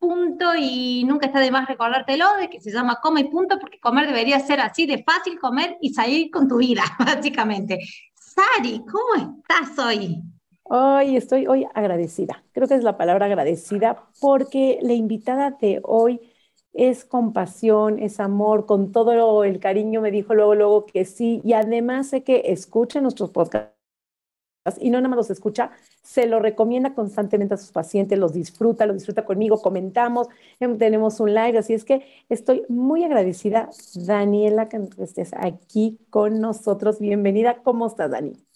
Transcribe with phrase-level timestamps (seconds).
[0.00, 3.78] punto y nunca está de más recordártelo de que se llama coma y punto porque
[3.78, 7.78] comer debería ser así de fácil comer y salir con tu vida, básicamente.
[8.14, 10.22] Sari, ¿cómo estás hoy?
[10.64, 12.42] Hoy estoy hoy agradecida.
[12.52, 16.20] Creo que es la palabra agradecida porque la invitada de hoy
[16.72, 21.42] es compasión, es amor, con todo el cariño me dijo luego, luego que sí.
[21.44, 23.79] Y además sé que escucha nuestros podcasts
[24.80, 25.70] y no nada más los escucha,
[26.02, 30.28] se lo recomienda constantemente a sus pacientes, los disfruta, lo disfruta conmigo, comentamos,
[30.60, 36.40] em, tenemos un live, así es que estoy muy agradecida, Daniela, que estés aquí con
[36.40, 36.98] nosotros.
[37.00, 38.49] Bienvenida, ¿cómo estás, Dani?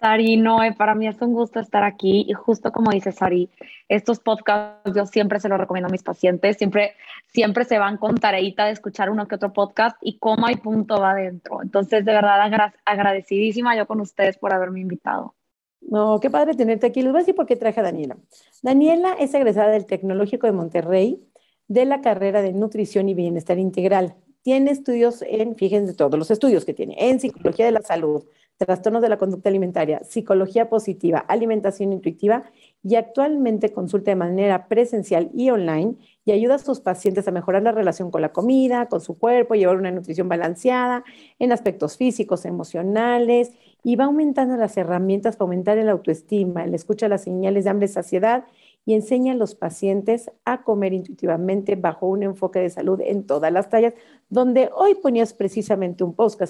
[0.00, 3.48] Sari, Noé, para mí es un gusto estar aquí y justo como dice Sari,
[3.88, 6.94] estos podcasts yo siempre se los recomiendo a mis pacientes, siempre,
[7.28, 11.00] siempre se van con tareita de escuchar uno que otro podcast y coma y punto
[11.00, 11.62] va adentro.
[11.62, 15.34] Entonces, de verdad, agradecidísima yo con ustedes por haberme invitado.
[15.80, 17.00] No, qué padre tenerte aquí.
[17.00, 18.16] Les voy a decir por qué traje a Daniela.
[18.62, 21.22] Daniela es egresada del Tecnológico de Monterrey
[21.68, 24.16] de la carrera de Nutrición y Bienestar Integral.
[24.42, 28.24] Tiene estudios en, fíjense todos los estudios que tiene, en Psicología de la Salud,
[28.56, 32.44] trastornos de la conducta alimentaria, psicología positiva, alimentación intuitiva
[32.82, 37.62] y actualmente consulta de manera presencial y online y ayuda a sus pacientes a mejorar
[37.62, 41.04] la relación con la comida, con su cuerpo, llevar una nutrición balanceada
[41.38, 47.08] en aspectos físicos, emocionales y va aumentando las herramientas para aumentar el autoestima, le escucha
[47.08, 48.44] las señales de hambre y saciedad
[48.86, 53.52] y enseña a los pacientes a comer intuitivamente bajo un enfoque de salud en todas
[53.52, 53.92] las tallas,
[54.30, 56.40] donde hoy ponías precisamente un post,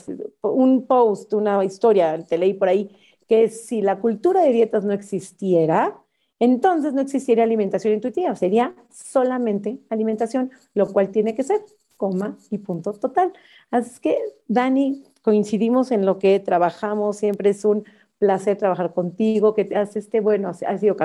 [0.42, 2.94] un post, una historia, te leí por ahí,
[3.26, 5.98] que si la cultura de dietas no existiera,
[6.38, 11.62] entonces no existiría alimentación intuitiva, sería solamente alimentación, lo cual tiene que ser
[11.96, 13.32] coma y punto total.
[13.70, 17.84] Así que, Dani, coincidimos en lo que trabajamos, siempre es un
[18.18, 20.96] placer trabajar contigo, que te hace este, bueno, ha sido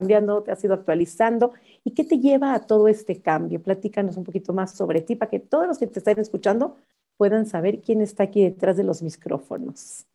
[0.00, 1.52] cambiando, te has ido actualizando.
[1.84, 3.62] ¿Y qué te lleva a todo este cambio?
[3.62, 6.76] Platícanos un poquito más sobre ti para que todos los que te están escuchando
[7.16, 10.06] puedan saber quién está aquí detrás de los micrófonos.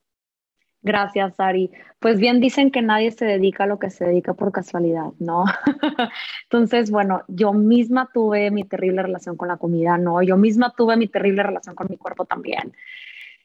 [0.82, 1.72] Gracias, Ari.
[2.00, 5.46] Pues bien dicen que nadie se dedica a lo que se dedica por casualidad, ¿no?
[6.44, 10.22] Entonces, bueno, yo misma tuve mi terrible relación con la comida, ¿no?
[10.22, 12.74] Yo misma tuve mi terrible relación con mi cuerpo también.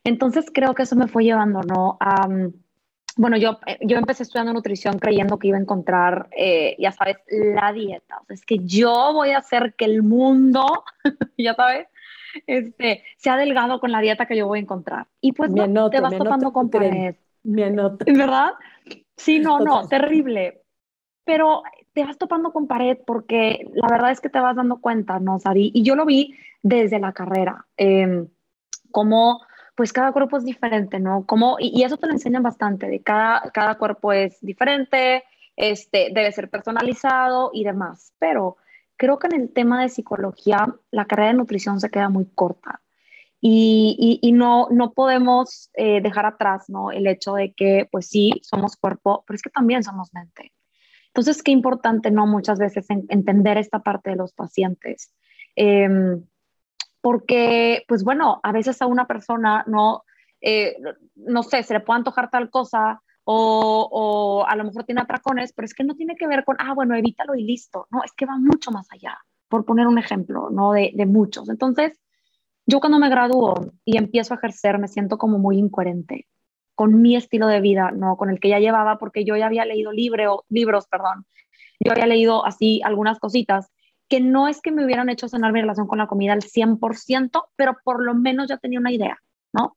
[0.04, 1.96] Entonces, creo que eso me fue llevando, ¿no?
[2.00, 2.28] A,
[3.16, 7.16] bueno, yo, eh, yo empecé estudiando nutrición creyendo que iba a encontrar, eh, ya sabes,
[7.28, 8.18] la dieta.
[8.20, 10.84] O sea, es que yo voy a hacer que el mundo,
[11.38, 11.88] ya sabes,
[12.46, 15.06] este, sea delgado con la dieta que yo voy a encontrar.
[15.20, 17.16] Y pues no, te vas topando con pared.
[17.42, 18.04] Me anoto.
[18.06, 18.52] ¿Verdad?
[19.16, 20.62] Sí, no, no, terrible.
[21.24, 25.18] Pero te vas topando con pared porque la verdad es que te vas dando cuenta,
[25.18, 25.70] ¿no, Sari?
[25.74, 27.66] Y yo lo vi desde la carrera.
[27.76, 28.26] Eh,
[28.90, 29.40] como
[29.80, 31.24] pues cada cuerpo es diferente, ¿no?
[31.24, 35.24] Como, y, eso te lo enseñan bastante, de cada, cada cuerpo es diferente,
[35.56, 38.12] este, debe ser personalizado y demás.
[38.18, 38.58] Pero
[38.98, 42.82] creo que en el tema de psicología, la carrera de nutrición se queda muy corta.
[43.40, 46.90] Y, y, no, no podemos eh, dejar atrás ¿no?
[46.90, 50.52] el hecho de que, pues sí, somos cuerpo, pero es que también somos mente.
[51.06, 52.26] Entonces, qué importante, ¿no?
[52.26, 55.14] Muchas veces entender esta parte de los pacientes.
[55.56, 55.88] Eh,
[57.00, 60.04] porque, pues bueno, a veces a una persona no,
[60.40, 60.76] eh,
[61.16, 65.52] no sé, se le puede antojar tal cosa o, o, a lo mejor tiene atracones,
[65.52, 67.86] pero es que no tiene que ver con, ah, bueno, evítalo y listo.
[67.90, 69.18] No, es que va mucho más allá,
[69.48, 70.72] por poner un ejemplo, ¿no?
[70.72, 71.48] De, de muchos.
[71.48, 72.00] Entonces,
[72.66, 76.26] yo cuando me gradúo y empiezo a ejercer, me siento como muy incoherente
[76.74, 78.16] con mi estilo de vida, ¿no?
[78.16, 81.26] Con el que ya llevaba, porque yo ya había leído libre, libros, perdón.
[81.78, 83.70] Yo había leído así algunas cositas
[84.10, 87.44] que no es que me hubieran hecho sanar mi relación con la comida al 100%,
[87.54, 89.16] pero por lo menos ya tenía una idea,
[89.52, 89.76] ¿no?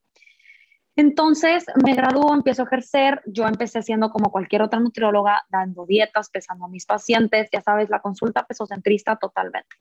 [0.96, 6.32] Entonces me graduó, empiezo a ejercer, yo empecé siendo como cualquier otra nutrióloga, dando dietas,
[6.32, 9.76] pesando a mis pacientes, ya sabes, la consulta pesocentrista totalmente.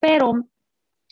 [0.00, 0.46] Pero,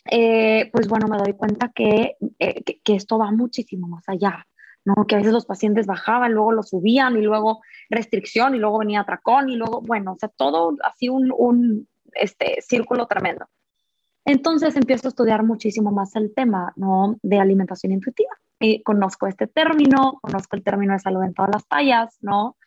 [0.09, 4.47] eh, pues bueno, me doy cuenta que, eh, que, que, esto va muchísimo más allá,
[4.83, 5.05] ¿no?
[5.07, 9.01] Que a veces los pacientes bajaban, luego lo subían y luego restricción y luego venía
[9.01, 11.87] atracón y luego, bueno, o sea, todo así un
[12.19, 13.45] este círculo tremendo.
[14.25, 17.17] Entonces empiezo a estudiar muchísimo más el tema ¿no?
[17.21, 18.31] de alimentación intuitiva.
[18.59, 22.57] Y conozco este término, conozco el término de salud en todas las tallas, ¿no?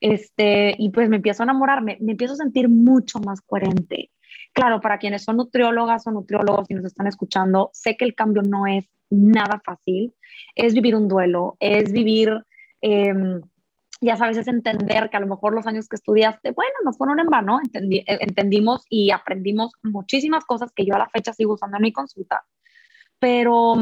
[0.00, 4.10] Este, y pues me empiezo a enamorarme, me empiezo a sentir mucho más coherente.
[4.52, 8.42] claro, para quienes son nutriólogas o nutriólogos y nos están escuchando, sé que el cambio
[8.42, 10.14] no es nada fácil,
[10.54, 12.42] es vivir un duelo, es vivir...
[12.80, 13.40] Em,
[14.00, 17.18] ya sabes, es entender que a lo mejor los años que estudiaste, bueno, no fueron
[17.18, 21.76] en vano, eh, entendimos y aprendimos muchísimas cosas que yo a la fecha sigo usando
[21.76, 22.44] en mi consulta,
[23.18, 23.74] pero,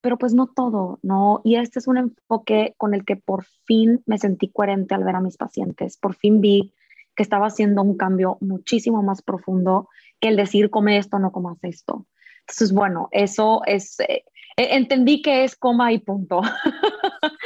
[0.00, 1.40] pero pues no todo, ¿no?
[1.44, 5.16] Y este es un enfoque con el que por fin me sentí coherente al ver
[5.16, 6.72] a mis pacientes, por fin vi
[7.14, 9.88] que estaba haciendo un cambio muchísimo más profundo
[10.20, 12.06] que el decir come esto, no comas esto.
[12.40, 14.24] Entonces, bueno, eso es, eh,
[14.56, 16.40] entendí que es coma y punto.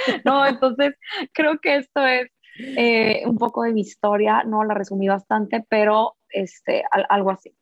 [0.25, 0.95] no, entonces
[1.33, 6.17] creo que esto es eh, un poco de mi historia, no la resumí bastante, pero
[6.29, 7.55] este, algo así.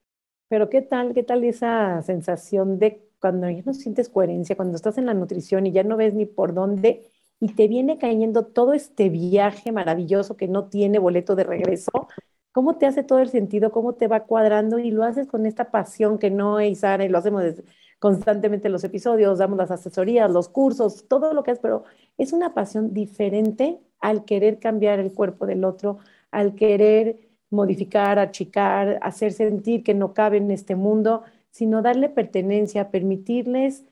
[0.49, 4.99] Pero ¿qué tal, qué tal esa sensación de cuando ya no sientes coherencia, cuando estás
[4.99, 7.07] en la nutrición y ya no ves ni por dónde
[7.39, 12.09] y te viene cayendo todo este viaje maravilloso que no tiene boleto de regreso?
[12.53, 13.71] ¿Cómo te hace todo el sentido?
[13.71, 14.79] ¿Cómo te va cuadrando?
[14.81, 17.63] Y lo haces con esta pasión que no es y lo hacemos desde,
[18.00, 21.85] constantemente los episodios, damos las asesorías, los cursos, todo lo que es, pero
[22.19, 25.99] es una pasión diferente al querer cambiar el cuerpo del otro,
[26.32, 27.20] al querer
[27.50, 33.85] modificar, achicar, hacer sentir que no cabe en este mundo, sino darle pertenencia, permitirles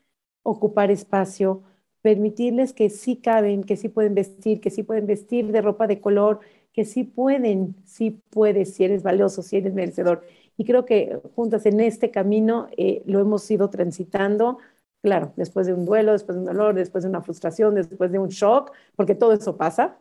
[0.43, 1.63] ocupar espacio,
[2.01, 5.99] permitirles que sí caben, que sí pueden vestir, que sí pueden vestir de ropa de
[6.01, 6.39] color,
[6.73, 10.23] que sí pueden, sí puedes, si eres valioso, si eres merecedor.
[10.59, 14.57] Y creo que juntas en este camino eh, lo hemos ido transitando,
[15.01, 18.19] claro, después de un duelo, después de un dolor, después de una frustración, después de
[18.19, 19.99] un shock, porque todo eso pasa,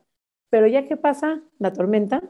[0.51, 2.25] pero ya que pasa la tormenta,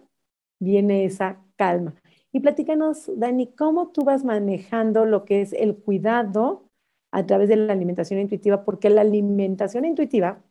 [0.61, 1.95] viene esa calma.
[2.31, 6.69] Y platícanos, Dani, ¿cómo tú vas manejando lo que es el cuidado
[7.11, 8.63] a través de la alimentación intuitiva?
[8.63, 10.43] Porque la alimentación intuitiva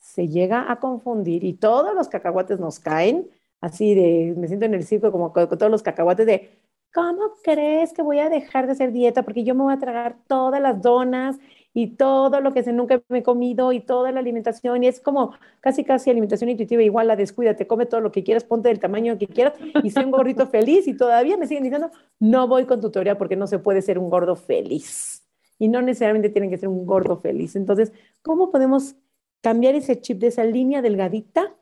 [0.00, 3.30] se llega a confundir y todos los cacahuates nos caen,
[3.60, 6.59] así de, me siento en el circo como con todos los cacahuates de,
[6.92, 9.22] ¿cómo crees que voy a dejar de hacer dieta?
[9.22, 11.38] Porque yo me voy a tragar todas las donas
[11.72, 14.82] y todo lo que se nunca me he comido y toda la alimentación.
[14.82, 18.44] Y es como casi, casi alimentación intuitiva, igual la descuídate, come todo lo que quieras,
[18.44, 20.88] ponte del tamaño que quieras y soy un gordito feliz.
[20.88, 24.10] Y todavía me siguen diciendo, no voy con tutorial porque no se puede ser un
[24.10, 25.26] gordo feliz.
[25.58, 27.54] Y no necesariamente tienen que ser un gordo feliz.
[27.54, 27.92] Entonces,
[28.22, 28.96] ¿cómo podemos
[29.42, 31.54] cambiar ese chip de esa línea delgadita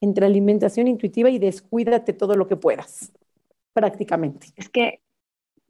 [0.00, 3.12] entre alimentación intuitiva y descuídate todo lo que puedas?
[3.72, 4.48] Prácticamente.
[4.56, 5.00] Es que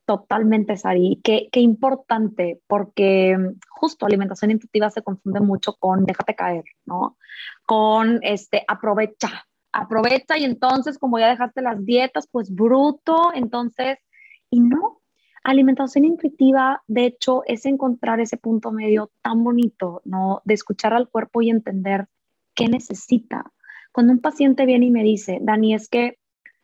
[0.04, 1.20] totalmente, Sari.
[1.22, 7.16] Qué, qué importante, porque mm, justo alimentación intuitiva se confunde mucho con déjate caer, ¿no?
[7.66, 13.98] Con este aprovecha, aprovecha y entonces como ya dejaste las dietas, pues bruto, entonces,
[14.50, 15.00] y no.
[15.44, 20.40] Alimentación intuitiva, de hecho, es encontrar ese punto medio tan bonito, ¿no?
[20.44, 22.06] De escuchar al cuerpo y entender
[22.54, 23.52] qué necesita.
[23.90, 26.18] Cuando un paciente viene y me dice, Dani, es que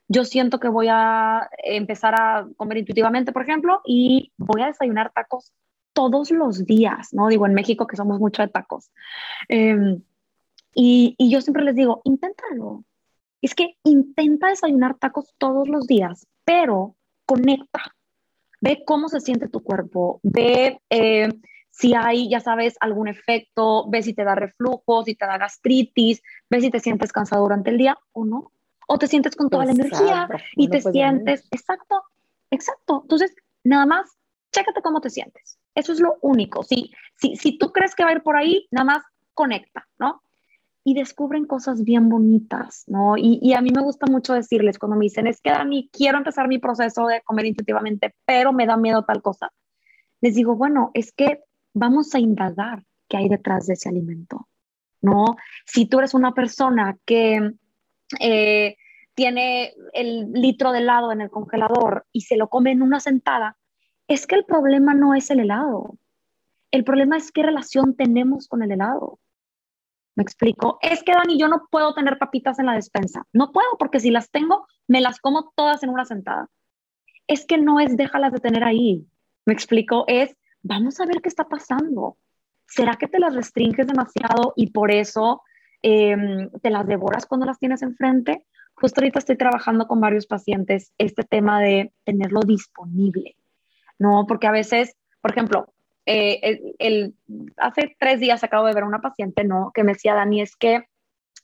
[0.08, 5.12] yo siento que voy a empezar a comer intuitivamente, por ejemplo, y voy a desayunar
[5.12, 5.52] tacos
[5.92, 7.28] todos los días, ¿no?
[7.28, 8.90] Digo, en México que somos mucho de tacos.
[9.48, 10.02] Em,
[10.74, 12.84] y, y yo siempre les digo, inténtalo.
[13.42, 16.96] Es que intenta desayunar tacos todos los días, pero
[17.26, 17.94] conecta.
[18.60, 21.28] Ve cómo se siente tu cuerpo, ve eh,
[21.70, 26.22] si hay, ya sabes, algún efecto, ve si te da reflujo, si te da gastritis,
[26.50, 28.50] ve si te sientes cansado durante el día o no
[28.90, 32.02] o te sientes con toda la energía y te sientes, exacto,
[32.50, 33.00] exacto.
[33.02, 34.16] Entonces, nada más,
[34.50, 35.58] chécate cómo te sientes.
[35.74, 36.62] Eso es lo único.
[36.62, 39.02] Si, si, si tú crees que va a ir por ahí, nada más
[39.34, 40.22] conecta, ¿no?
[40.84, 43.18] Y descubren cosas bien bonitas, ¿no?
[43.18, 46.16] Y, y a mí me gusta mucho decirles cuando me dicen, es que Dani, quiero
[46.16, 49.52] empezar mi proceso de comer intuitivamente, pero me da miedo tal cosa.
[50.22, 51.42] Les digo, bueno, es que
[51.74, 54.48] vamos a indagar qué hay detrás de ese alimento,
[55.02, 55.36] ¿no?
[55.66, 57.52] Si tú eres una persona que
[58.18, 58.76] eh,
[59.18, 63.58] tiene el litro de helado en el congelador y se lo come en una sentada,
[64.06, 65.98] es que el problema no es el helado.
[66.70, 69.18] El problema es qué relación tenemos con el helado.
[70.14, 70.78] ¿Me explico?
[70.82, 73.24] Es que, Dani, yo no puedo tener papitas en la despensa.
[73.32, 76.48] No puedo porque si las tengo, me las como todas en una sentada.
[77.26, 79.04] Es que no es déjalas de tener ahí.
[79.46, 80.04] ¿Me explico?
[80.06, 82.18] Es vamos a ver qué está pasando.
[82.68, 85.42] ¿Será que te las restringes demasiado y por eso
[85.82, 88.44] Em, te las devoras cuando las tienes enfrente.
[88.80, 93.36] Justo ahorita estoy trabajando con varios pacientes este tema de tenerlo disponible,
[93.98, 94.24] ¿no?
[94.28, 95.72] Porque a veces, por ejemplo,
[96.06, 97.14] eh, el,
[97.56, 99.72] hace tres días acabo de ver a una paciente, ¿no?
[99.74, 100.84] Que me decía, Dani, es que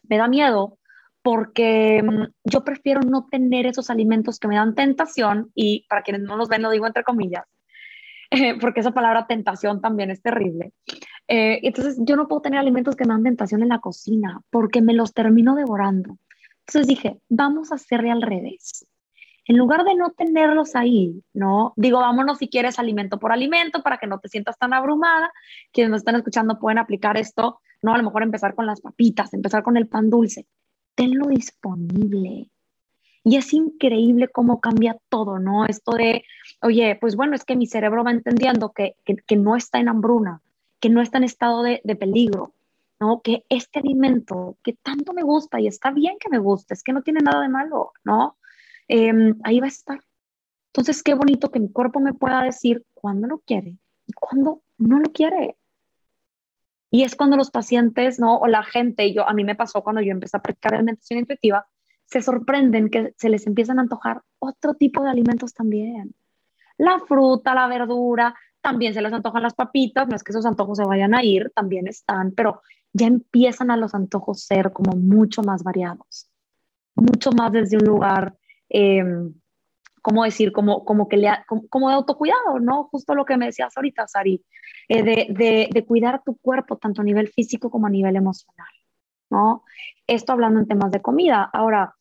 [0.08, 0.78] me da miedo
[1.22, 6.22] porque mm, yo prefiero no tener esos alimentos que me dan tentación y para quienes
[6.22, 7.44] no los ven lo digo entre comillas,
[8.60, 10.72] porque esa palabra tentación también es terrible.
[11.26, 14.82] Eh, entonces yo no puedo tener alimentos que me dan tentación en la cocina porque
[14.82, 16.16] me los termino devorando.
[16.66, 18.86] Entonces dije, vamos a hacerle al revés.
[19.46, 21.74] en lugar de no tenerlos ahí, ¿no?
[21.76, 25.32] Digo, vámonos si quieres alimento por alimento para que no te sientas tan abrumada.
[25.70, 27.92] Quienes nos están escuchando pueden aplicar esto, ¿no?
[27.92, 30.46] A lo mejor empezar con las papitas, empezar con el pan dulce.
[30.94, 32.48] Tenlo disponible.
[33.22, 35.66] Y es increíble cómo cambia todo, ¿no?
[35.66, 36.24] Esto de,
[36.62, 40.40] oye, pues bueno, es que mi cerebro va entendiendo que, que, no está en hambruna,
[40.80, 42.54] que no está en estado de, de peligro,
[43.04, 43.20] ¿no?
[43.20, 46.92] Que este alimento que tanto me gusta y está bien que me guste, es que
[46.94, 48.38] no tiene nada de malo, ¿no?
[48.88, 50.00] Em, ahí va a estar.
[50.68, 54.98] Entonces, qué bonito que mi cuerpo me pueda decir cuándo lo quiere y cuándo no
[55.00, 55.56] lo quiere.
[56.90, 58.38] Y es cuando los pacientes, ¿no?
[58.38, 61.66] O la gente, yo, a mí me pasó cuando yo empecé a practicar alimentación intuitiva,
[62.06, 66.14] se sorprenden que se les empiezan a antojar otro tipo de alimentos también.
[66.78, 68.34] La fruta, la verdura,
[68.64, 71.52] también se les antojan las papitas, no es que esos antojos se vayan a ir,
[71.54, 72.62] también están, pero
[72.94, 76.30] ya empiezan a los antojos ser como mucho más variados,
[76.94, 78.34] mucho más desde un lugar
[78.70, 79.04] eh,
[80.00, 80.50] ¿cómo decir?
[80.52, 81.28] Como, como, que le,
[81.68, 82.84] como, de autocuidado, ¿no?
[82.84, 84.42] Justo lo que me decías ahorita, Sari,
[84.88, 88.68] eh, de, de, cuidar tu cuerpo tanto a nivel físico como a nivel emocional,
[89.28, 89.64] ¿no?
[90.06, 91.48] Esto hablando en temas de comida.
[91.52, 91.94] Ahora,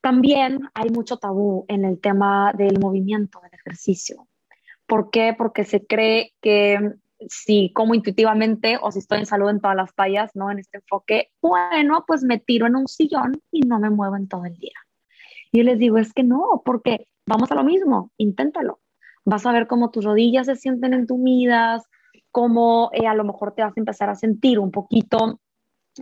[0.00, 4.28] también hay mucho tabú en el tema del movimiento, del ejercicio.
[4.88, 5.34] ¿Por qué?
[5.36, 6.94] Porque se cree que
[7.28, 10.50] si como intuitivamente o si estoy en salud en todas las tallas, ¿no?
[10.50, 14.28] En este enfoque, bueno, pues me tiro en un sillón y no me muevo en
[14.28, 14.78] todo el día.
[15.52, 18.80] Y yo les digo, es que no, porque vamos a lo mismo, inténtalo.
[19.24, 21.84] Vas a ver cómo tus rodillas se sienten entumidas,
[22.30, 25.40] cómo eh, a lo mejor te vas a empezar a sentir un poquito,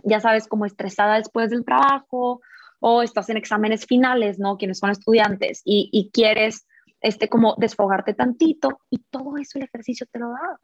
[0.03, 2.41] ya sabes, como estresada después del trabajo
[2.79, 4.57] o estás en exámenes finales, ¿no?
[4.57, 6.66] Quienes son estudiantes y, y quieres,
[7.01, 10.59] este, como desfogarte tantito y todo eso el ejercicio te lo da,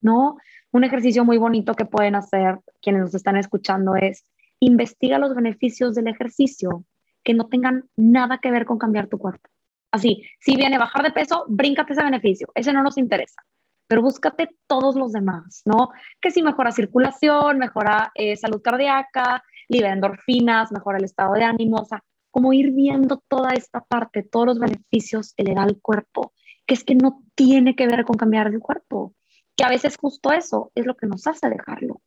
[0.00, 0.36] ¿no?
[0.72, 4.24] Un ejercicio muy bonito que pueden hacer quienes nos están escuchando es
[4.60, 6.84] investiga los beneficios del ejercicio
[7.22, 9.48] que no tengan nada que ver con cambiar tu cuerpo.
[9.90, 13.40] Así, si viene bajar de peso, bríncate ese beneficio, ese no nos interesa,
[13.86, 15.90] pero búscate todos los demás, ¿no?
[16.20, 21.76] Que si mejora circulación, mejora eh, salud cardíaca, libera endorfinas, mejora el estado de ánimo,
[21.76, 22.02] o sea,
[22.34, 26.32] como ir viendo toda esta parte, todos los beneficios que le da al cuerpo,
[26.66, 29.14] que es que no tiene que ver con cambiar el cuerpo,
[29.54, 32.02] que a veces justo eso es lo que nos hace dejarlo.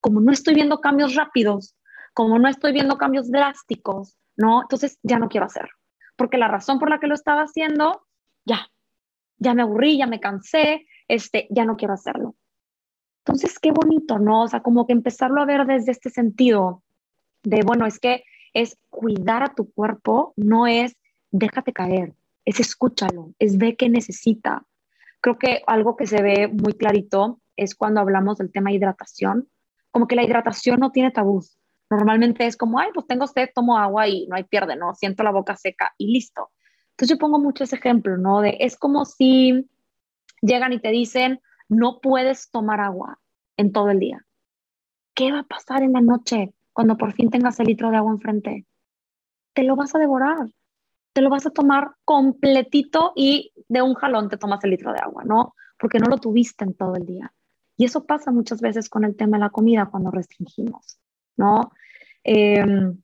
[0.00, 1.74] Como no estoy viendo cambios rápidos,
[2.14, 4.62] como no estoy viendo cambios drásticos, ¿no?
[4.62, 5.74] Entonces ya no quiero hacerlo,
[6.14, 8.06] porque la razón por la que lo estaba haciendo,
[8.44, 8.68] ya,
[9.38, 12.36] ya me aburrí, ya me cansé, este, ya no quiero hacerlo.
[13.24, 14.44] Entonces, qué bonito, ¿no?
[14.44, 16.84] O sea, como que empezarlo a ver desde este sentido
[17.42, 18.22] de, bueno, es que
[18.56, 20.96] es cuidar a tu cuerpo, no es
[21.30, 22.14] déjate caer,
[22.46, 24.64] es escúchalo, es ve qué necesita.
[25.20, 29.46] Creo que algo que se ve muy clarito es cuando hablamos del tema hidratación,
[29.90, 31.58] como que la hidratación no tiene tabús.
[31.90, 34.94] Normalmente es como, ay, pues tengo sed, tomo agua y no hay pierde, ¿no?
[34.94, 36.48] Siento la boca seca y listo.
[36.92, 38.40] Entonces yo pongo mucho ese ejemplo, ¿no?
[38.40, 39.68] De, es como si
[40.40, 43.18] llegan y te dicen, no puedes tomar agua
[43.58, 44.24] en todo el día.
[45.12, 48.12] ¿Qué va a pasar en la noche cuando por fin tengas el litro de agua
[48.12, 48.66] enfrente?
[49.54, 50.46] Te lo vas a devorar,
[51.14, 55.00] te lo vas a tomar completito y de un jalón te tomas el litro de
[55.00, 55.54] agua, ¿no?
[55.78, 57.32] Porque no lo tuviste en todo el día.
[57.78, 60.98] Y eso pasa muchas veces con el tema de la comida cuando restringimos.
[61.38, 61.72] ¿no?
[62.22, 63.00] Em,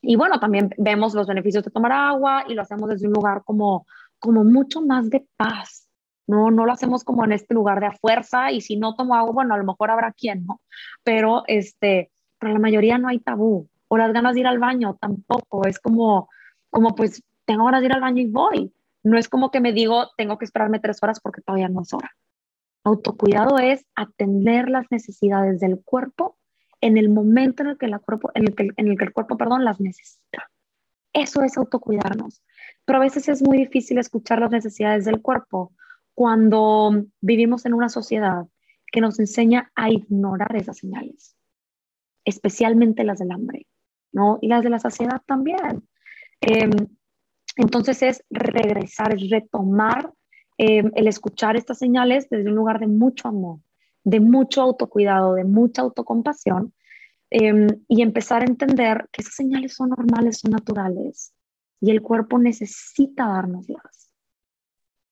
[0.00, 3.42] y bueno, también vemos los beneficios de tomar agua y lo hacemos desde un lugar
[3.44, 3.84] como,
[4.20, 5.88] como mucho más de paz,
[6.28, 6.52] ¿no?
[6.52, 9.32] No lo hacemos como en este lugar de a fuerza y si no tomo agua,
[9.32, 10.60] bueno, a lo mejor habrá quien, ¿no?
[11.02, 13.68] Pero, este, para la mayoría no hay tabú.
[13.88, 15.66] O las ganas de ir al baño tampoco.
[15.66, 16.28] Es como,
[16.70, 18.72] como pues, tengo ganas de ir al baño y voy.
[19.02, 21.92] No es como que me digo, tengo que esperarme tres horas porque todavía no es
[21.94, 22.10] hora.
[22.84, 26.36] Autocuidado es atender las necesidades del cuerpo
[26.80, 29.12] en el momento en el que, la cuerpo, en el que, en el, que el
[29.12, 30.50] cuerpo perdón, las necesita.
[31.12, 32.42] Eso es autocuidarnos.
[32.84, 35.72] Pero a veces es muy difícil escuchar las necesidades del cuerpo
[36.14, 38.46] cuando vivimos en una sociedad
[38.90, 41.36] que nos enseña a ignorar esas señales,
[42.28, 43.66] especialmente las del hambre,
[44.12, 44.38] ¿no?
[44.40, 45.88] Y las de la saciedad también.
[46.40, 46.70] Em,
[47.56, 50.12] entonces es regresar, es retomar
[50.58, 53.60] em, el escuchar estas señales desde un lugar de mucho amor,
[54.04, 56.74] de mucho autocuidado, de mucha autocompasión
[57.30, 61.32] em, y empezar a entender que esas señales son normales, son naturales
[61.80, 64.10] y el cuerpo necesita dárnoslas.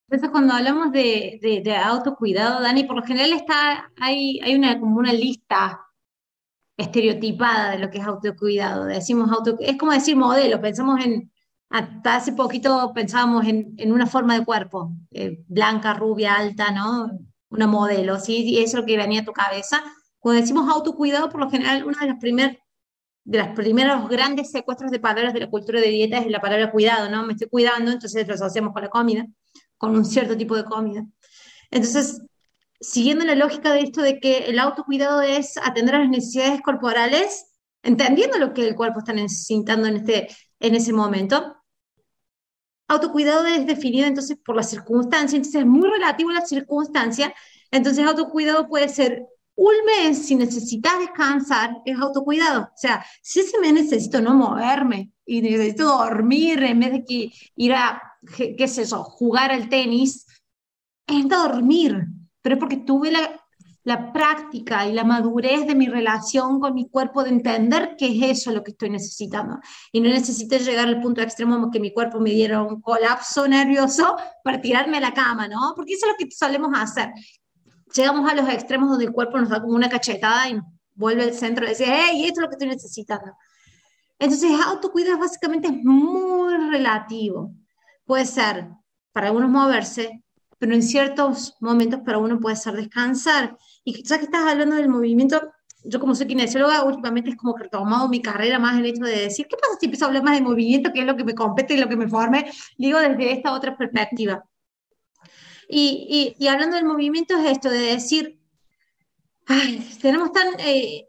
[0.08, 4.99] Entonces, cuando hablamos de, de, autocuidado, Dani, por lo general está, hay, hay una, como
[4.99, 5.86] una lista
[6.76, 8.85] estereotipada de lo que es autocuidado.
[8.85, 11.33] Decimos auto, es como decir modelo, pensamos en,
[11.71, 17.11] hasta hace poquito pensábamos en, en una forma de cuerpo, eh, blanca, rubia, alta, ¿no?
[17.50, 18.45] una modelo, ¿sí?
[18.45, 19.83] Y eso es lo que venía a tu cabeza.
[20.18, 22.56] Cuando decimos autocuidado, por lo general, una de las primeras
[23.25, 26.71] de los primeros grandes secuestros de palabras de la cultura de dieta es la palabra
[26.71, 27.26] cuidado, ¿no?
[27.26, 29.26] Me estoy cuidando, entonces lo asociamos con la comida,
[29.76, 31.04] con un cierto tipo de comida.
[31.73, 32.23] Entonces,
[32.87, 37.47] siguiendo la lógica de esto de que el autocuidado es atender a las necesidades corporales,
[37.83, 40.28] entendiendo lo que el cuerpo está necesitando en, este,
[40.61, 41.57] en ese momento,
[42.88, 47.35] autocuidado es definido entonces por la circunstancia, entonces es muy relativo a la circunstancia,
[47.73, 49.26] entonces autocuidado puede ser
[49.57, 52.62] un mes, si necesitas descansar, es autocuidado.
[52.62, 57.33] O sea, si ese mes necesito no moverme y necesito dormir en vez de que
[57.57, 58.00] ir a,
[58.37, 60.26] qué sé yo, jugar al tenis,
[61.07, 62.07] es dormir.
[62.47, 63.41] Pero es porque tuve la,
[63.83, 68.38] la práctica y la madurez de mi relación con mi cuerpo de entender que es
[68.38, 69.59] eso lo que estoy necesitando.
[69.91, 74.17] Y no necesito llegar al punto extremo que mi cuerpo me diera un colapso nervioso
[74.45, 75.73] para tirarme a la cama, ¿no?
[75.75, 77.11] Porque eso es lo que solemos hacer
[77.95, 80.61] llegamos a los extremos donde el cuerpo nos da como una cachetada y
[80.95, 83.33] vuelve al centro y dice, hey, esto es lo que estoy necesitando.
[84.19, 87.53] Entonces, autocuidado básicamente es muy relativo.
[88.05, 88.69] Puede ser
[89.12, 90.25] para algunos moverse,
[90.59, 93.57] pero en ciertos momentos para uno puede ser descansar.
[93.85, 95.53] Y ya que estás hablando del movimiento,
[95.85, 99.05] yo como soy kinesióloga, últimamente es como que he tomado mi carrera más el hecho
[99.05, 101.25] de decir, ¿qué pasa si empiezo a hablar más de movimiento, que es lo que
[101.25, 102.51] me compete y lo que me forme?
[102.77, 104.45] Digo desde esta otra perspectiva.
[105.69, 108.41] Y, y, hablando del movimiento es esto de decir,
[110.01, 111.09] tenemos tan, eh,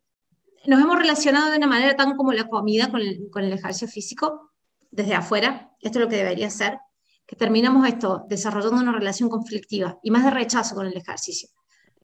[0.66, 3.88] nos hemos relacionado de una manera tan como la comida con el, con el ejercicio
[3.88, 4.52] físico
[4.90, 6.80] desde afuera, esto es lo que debería ser,
[7.28, 11.50] que terminamos esto desarrollando una relación conflictiva y más de rechazo con el ejercicio.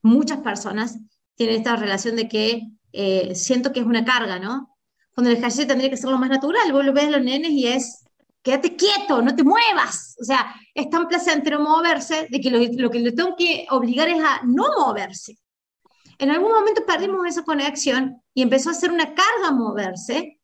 [0.02, 1.00] Muchas personas
[1.36, 2.62] tienen esta relación de que
[2.92, 4.78] eh, siento que es una carga, ¿no?
[5.16, 7.52] Cuando el ejercicio tendría que ser lo más natural, vos lo ves a los nenes
[7.52, 8.04] y es
[8.44, 10.16] quédate quieto, no te muevas.
[10.22, 14.22] O sea, es tan placentero moverse de que lo, que le tengo que obligar es
[14.22, 15.40] a no moverse.
[16.20, 20.40] En algún momento perdimos esa conexión y empezó a ser una carga moverse.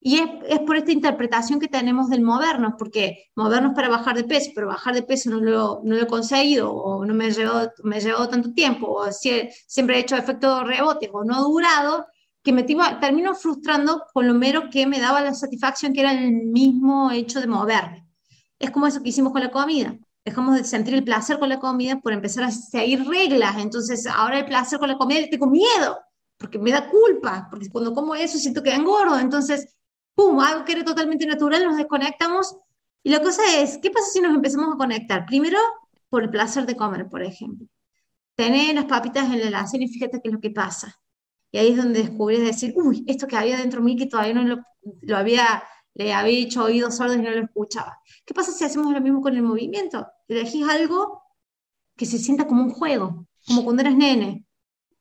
[0.00, 4.50] Y es, por esta interpretación que tenemos del movernos, porque movernos para bajar de peso,
[4.54, 7.96] pero bajar de peso no lo, no lo he conseguido, o no me llevado, me
[7.96, 12.06] ha tanto tiempo, o siempre he hecho efecto rebote, o no ha durado,
[12.46, 16.30] que me termino frustrando con lo mero que me daba la satisfacción que era el
[16.30, 18.06] mismo hecho de moverme.
[18.60, 19.98] Es como eso que hicimos con la comida.
[20.24, 23.56] Dejamos de sentir el placer con la comida por empezar a seguir reglas.
[23.58, 25.98] Entonces, ahora el placer con la comida le tengo miedo,
[26.38, 29.18] porque me da culpa, porque cuando como eso siento que engordo.
[29.18, 29.76] Entonces,
[30.16, 32.56] pum, algo que era totalmente natural, nos desconectamos.
[33.04, 35.26] Y la cosa es, ¿qué pasa si nos empezamos a conectar?
[35.26, 35.58] Primero,
[36.08, 37.68] por el placer de comer, por ejemplo.
[38.36, 40.98] Tener las papitas en la alacena y fíjate qué es lo que pasa
[41.56, 44.34] y ahí es donde descubrí decir, uy, esto que había dentro de mí que todavía
[44.34, 45.62] no lo, había,
[45.94, 47.98] le había hecho oídos sordos y no lo escuchaba.
[48.24, 50.06] ¿Qué pasa si hacemos lo mismo con el movimiento?
[50.28, 51.22] Elegís algo
[51.96, 54.44] que se sienta como un juego, como cuando eras nene.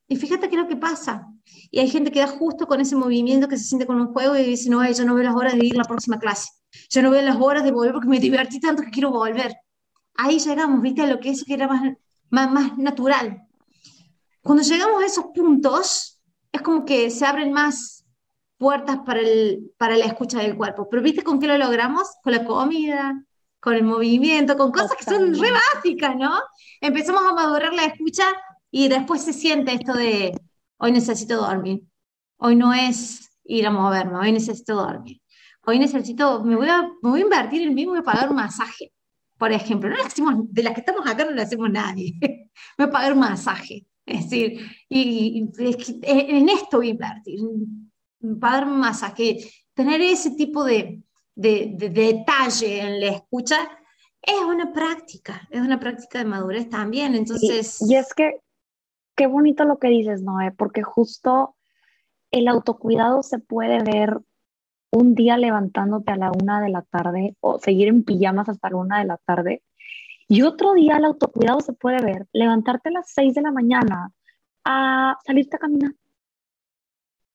[0.08, 1.28] Y fíjate qué es lo que pasa.
[1.72, 4.36] Y hay gente que da justo con ese movimiento que se siente como un juego
[4.36, 6.50] y dice, no, yo no veo las horas de ir a la próxima clase.
[6.90, 9.56] Yo no veo las horas de volver porque me divertí tanto que quiero volver.
[10.16, 11.94] Ahí llegamos, viste, a lo que eso que era más,
[12.30, 13.42] más, más natural.
[14.42, 18.06] Cuando llegamos a esos puntos, es como que se abren más
[18.58, 20.88] puertas para, el, para la escucha del cuerpo.
[20.90, 22.08] Pero ¿viste con qué lo logramos?
[22.24, 23.26] Con la comida,
[23.60, 26.40] con el movimiento, con cosas que son re básicas, ¿no?
[26.80, 28.26] Empezamos a madurar la escucha
[28.72, 30.40] y después se siente esto de,
[30.78, 31.84] hoy necesito dormir,
[32.38, 35.22] hoy no es ir a moverme, hoy necesito dormir,
[35.66, 38.30] hoy necesito, me voy a, me voy a invertir en mí, me voy a pagar
[38.30, 38.92] un masaje,
[39.38, 39.90] por ejemplo.
[39.90, 42.14] No hacemos, de las que estamos acá no lo hacemos nadie,
[42.78, 43.86] me voy a pagar un masaje.
[44.06, 45.50] Es decir, y,
[46.04, 47.40] en esto voy a invertir,
[48.40, 49.38] para darme masaje,
[49.74, 51.02] tener ese tipo de,
[51.36, 53.70] de, detalle en la escucha
[54.22, 57.16] es una práctica, es una práctica de madurez también.
[57.16, 57.78] Entonces.
[57.88, 58.42] Y, es que,
[59.16, 61.56] qué bonito lo que dices, Noé, porque justo
[62.32, 64.20] el autocuidado se puede ver
[64.92, 68.78] un día levantándote a la una de la tarde o seguir en pijamas hasta la
[68.78, 69.64] una de la tarde
[70.28, 74.12] y otro día el autocuidado se puede ver, levantarte a las 6 de la mañana
[74.64, 75.92] a salirte a caminar.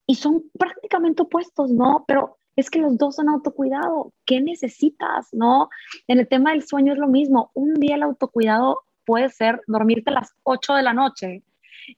[0.06, 2.04] Y son prácticamente opuestos, ¿no?
[2.08, 4.12] Pero es que los dos son autocuidado.
[4.26, 5.68] ¿Qué necesitas, no?
[6.08, 7.52] En el tema del sueño es lo mismo.
[7.54, 11.44] Un día el autocuidado puede ser dormirte a las 8 de la noche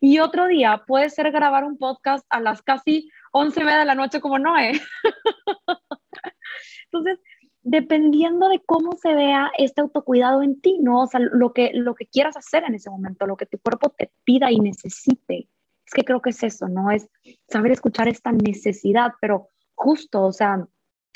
[0.00, 4.20] y otro día puede ser grabar un podcast a las casi 11 de la noche
[4.20, 4.72] como Noé.
[6.84, 7.18] Entonces,
[7.62, 11.02] dependiendo de cómo se vea este autocuidado en ti, ¿no?
[11.02, 13.90] O sea, lo que, lo que quieras hacer en ese momento, lo que tu cuerpo
[13.90, 15.48] te pida y necesite.
[15.86, 16.90] Es que creo que es eso, ¿no?
[16.90, 17.08] Es
[17.48, 20.66] saber escuchar esta necesidad, pero justo, o sea,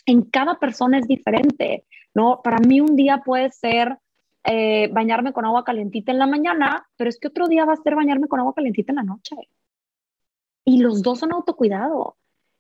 [0.07, 2.41] en cada persona es diferente, ¿no?
[2.43, 3.99] Para mí un día puede ser
[4.47, 7.77] eh, bañarme con agua calientita en la mañana, pero es que otro día va a
[7.77, 9.37] ser bañarme con agua calientita en la noche.
[10.65, 12.17] Y los dos son autocuidado.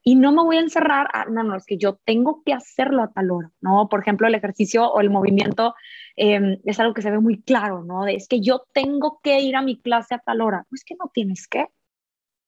[0.08, 3.02] y no me voy a encerrar a, no, no, es que yo tengo que hacerlo
[3.02, 3.88] a tal hora, ¿no?
[3.88, 5.74] Por ejemplo, el ejercicio o el movimiento
[6.16, 8.04] em, es algo que se ve muy claro, ¿no?
[8.04, 10.58] De, es que yo tengo que ir a mi clase a tal hora.
[10.70, 11.66] No es que no tienes que.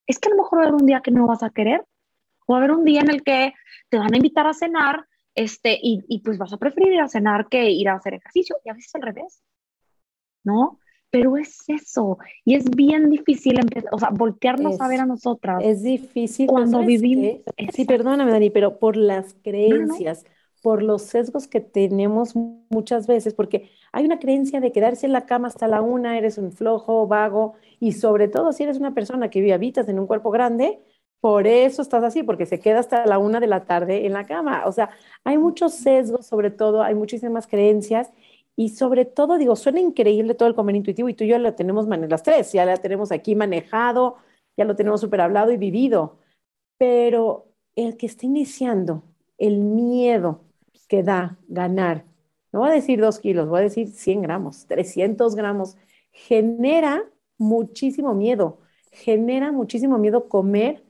[0.07, 1.85] Es que a lo mejor va a haber un día que no vas a querer,
[2.47, 3.53] o va a haber un día en el que
[3.89, 5.08] te van a invitar a cenar,
[5.39, 8.57] este, y, y pues vas a preferir ir a cenar que ir a hacer ejercicio,
[8.63, 9.41] y a veces al revés,
[10.43, 10.79] ¿no?
[11.11, 12.19] pero es eso.
[12.45, 15.61] Y es bien difícil, empezar, o sea, voltearnos a ver a nosotras.
[15.63, 16.47] Es difícil.
[16.47, 17.41] Cuando vivimos.
[17.73, 20.25] Sí, perdóname, Dani, pero por las creencias,
[20.61, 22.35] por los sesgos que tenemos
[22.69, 26.37] muchas veces, porque hay una creencia de quedarse en la cama hasta la una, eres
[26.37, 30.31] un flojo, vago, y sobre todo si eres una persona que habitas en un cuerpo
[30.31, 30.79] grande,
[31.21, 34.25] por eso estás así, porque se queda hasta la una de la tarde en la
[34.25, 34.63] cama.
[34.65, 34.89] O sea,
[35.23, 38.09] hay muchos sesgos, sobre todo, hay muchísimas creencias
[38.55, 41.53] y sobre todo, digo, suena increíble todo el comer intuitivo y tú y yo lo
[41.55, 44.17] tenemos las tres, ya la tenemos aquí manejado,
[44.57, 46.17] ya lo tenemos súper hablado y vivido.
[46.77, 49.03] Pero el que está iniciando,
[49.37, 50.41] el miedo
[50.87, 52.05] que da ganar,
[52.51, 55.77] no voy a decir dos kilos, voy a decir 100 gramos, 300 gramos,
[56.11, 57.03] genera
[57.37, 58.59] muchísimo miedo,
[58.91, 60.88] genera muchísimo miedo comer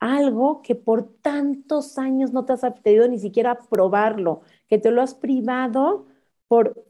[0.00, 5.02] algo que por tantos años no te has atrevido ni siquiera probarlo, que te lo
[5.02, 6.06] has privado
[6.48, 6.88] por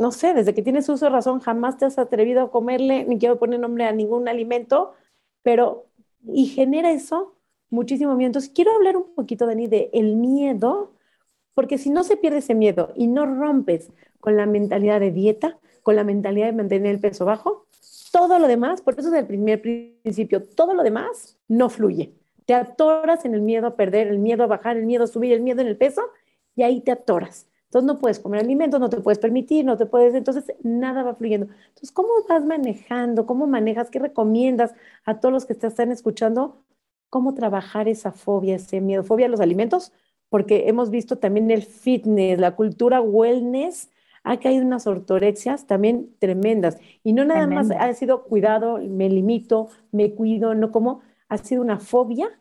[0.00, 3.18] no sé, desde que tienes uso de razón, jamás te has atrevido a comerle, ni
[3.18, 4.94] quiero poner nombre a ningún alimento,
[5.42, 5.88] pero,
[6.26, 7.36] y genera eso
[7.68, 8.28] muchísimo miedo.
[8.28, 10.94] Entonces, quiero hablar un poquito, Dani, de el miedo,
[11.52, 15.58] porque si no se pierde ese miedo y no rompes con la mentalidad de dieta,
[15.82, 17.66] con la mentalidad de mantener el peso bajo,
[18.10, 22.14] todo lo demás, por eso es el primer principio, todo lo demás no fluye.
[22.44, 25.32] Te atoras en el miedo a perder, el miedo a bajar, el miedo a subir,
[25.32, 26.02] el miedo en el peso,
[26.56, 27.46] y ahí te atoras.
[27.70, 31.14] Entonces no puedes comer alimentos, no te puedes permitir, no te puedes, entonces nada va
[31.14, 31.46] fluyendo.
[31.46, 33.26] Entonces, ¿cómo vas manejando?
[33.26, 33.90] ¿Cómo manejas?
[33.90, 36.64] ¿Qué recomiendas a todos los que te están escuchando?
[37.10, 39.04] ¿Cómo trabajar esa fobia, ese miedo?
[39.04, 39.92] Fobia a los alimentos,
[40.28, 43.88] porque hemos visto también el fitness, la cultura wellness,
[44.22, 46.78] ha caído unas ortorexias también tremendas.
[47.02, 51.62] Y no nada más ha sido cuidado, me limito, me cuido, no como, ha sido
[51.62, 52.38] una fobia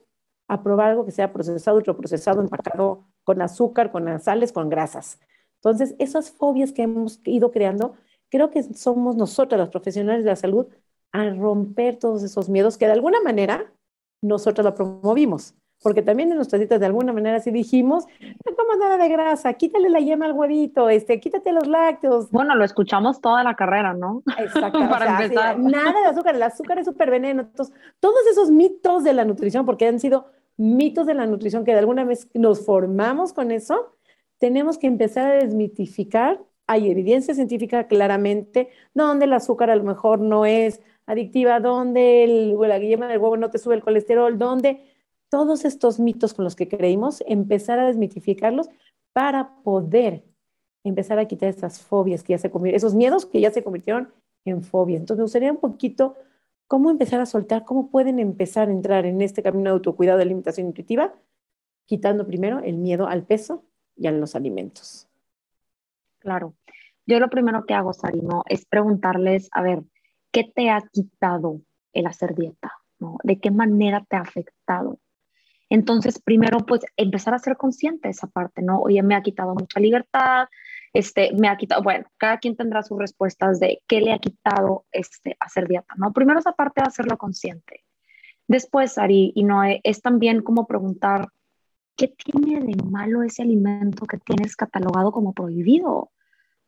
[0.47, 5.19] a probar algo que sea procesado, ultraprocesado, empacado con azúcar, con sales, con grasas.
[5.55, 7.95] Entonces, esas fobias que hemos ido creando,
[8.29, 10.67] creo que somos nosotras, las profesionales de la salud,
[11.11, 13.71] a romper todos esos miedos que de alguna manera
[14.21, 15.55] nosotros la promovimos.
[15.81, 19.53] Porque también en nuestras dietas de alguna manera sí dijimos, no comas nada de grasa,
[19.53, 22.29] quítale la yema al huevito, este, quítate los lácteos.
[22.31, 24.23] Bueno, lo escuchamos toda la carrera, ¿no?
[24.37, 24.79] Exacto.
[24.89, 25.57] Para empezar.
[25.57, 27.43] nada de azúcar, el azúcar es súper veneno.
[27.43, 30.25] Entonces, todos esos mitos de la nutrición, porque han sido
[30.57, 33.95] mitos de la nutrición que de alguna vez nos formamos con eso,
[34.39, 36.41] tenemos que empezar a desmitificar.
[36.67, 42.57] Hay evidencia científica claramente donde el azúcar a lo mejor no es adictiva, donde el,
[42.59, 44.88] la yema del huevo no te sube el colesterol, donde
[45.29, 48.69] todos estos mitos con los que creímos, empezar a desmitificarlos
[49.13, 50.23] para poder
[50.83, 54.11] empezar a quitar esas fobias que ya se convirtieron, esos miedos que ya se convirtieron
[54.45, 55.01] en fobias.
[55.01, 56.15] Entonces me gustaría un poquito
[56.67, 60.23] cómo empezar a soltar, cómo pueden empezar a entrar en este camino de autocuidado de
[60.23, 61.13] alimentación intuitiva,
[61.85, 63.63] quitando primero el miedo al peso
[63.95, 65.07] y a los alimentos.
[66.19, 66.53] Claro.
[67.05, 69.83] Yo lo primero que hago, Sarino, es preguntarles, a ver,
[70.31, 71.61] ¿qué te ha quitado
[71.91, 72.71] el hacer dieta?
[72.99, 73.17] ¿no?
[73.23, 74.99] ¿De qué manera te ha afectado?
[75.69, 78.79] Entonces, primero, pues empezar a ser consciente de esa parte, ¿no?
[78.79, 80.47] Oye, me ha quitado mucha libertad,
[80.93, 84.85] este, me ha quitado, bueno, cada quien tendrá sus respuestas de qué le ha quitado
[84.91, 86.11] este, hacer dieta, ¿no?
[86.11, 87.85] Primero esa parte de hacerlo consciente.
[88.47, 91.27] Después, Ari y Noé, es también como preguntar,
[91.95, 96.11] ¿qué tiene de malo ese alimento que tienes catalogado como prohibido?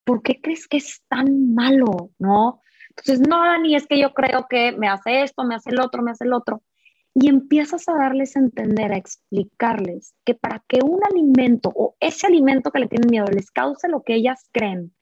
[0.04, 2.62] ¿Por qué crees que es tan malo, no?
[2.90, 6.04] Entonces, no, Dani, es que yo creo que me hace esto, me hace el otro,
[6.04, 6.62] me hace el otro
[7.13, 12.28] y empiezas a darles a entender, a explicarles que para que un alimento o ese
[12.28, 14.93] alimento que le tienen miedo les cause lo que ellas creen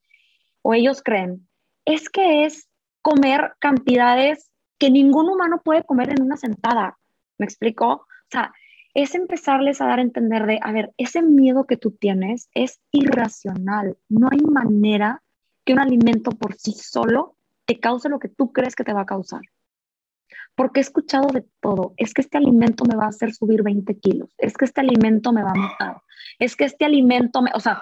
[0.62, 1.48] o ellos creen,
[1.86, 2.68] es que es
[3.02, 6.98] comer cantidades que ningún humano puede comer en una sentada.
[7.38, 7.88] ¿Me explico?
[7.88, 8.54] O sea,
[8.94, 12.82] es empezarles a dar a entender de, a ver, ese miedo que tú tienes es
[12.92, 13.98] irracional.
[14.10, 15.22] No hay manera
[15.64, 19.02] que un alimento por sí solo te cause lo que tú crees que te va
[19.02, 19.42] a causar
[20.60, 21.94] porque he escuchado de todo.
[21.96, 25.32] Es que este alimento me va a hacer subir 20 kilos, es que este alimento
[25.32, 26.02] me va a matar,
[26.38, 27.82] es que este alimento me, o sea,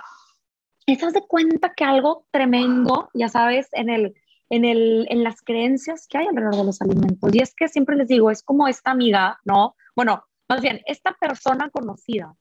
[0.85, 4.13] estás de cuenta que algo tremendo, ya sabes, en el,
[4.51, 7.33] en el, en las creencias que hay alrededor de los alimentos.
[7.33, 9.75] Y es que siempre les digo, es como esta amiga, ¿no?
[9.95, 12.35] Bueno, más bien, esta persona conocida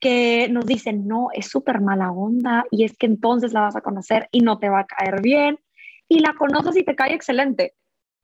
[0.00, 3.82] que nos dice, no, es súper mala onda y es que entonces la vas a
[3.82, 5.58] conocer y no te va a caer bien
[6.08, 7.74] y la conoces y te cae excelente,